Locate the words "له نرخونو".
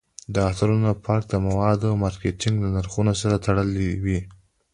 2.63-3.13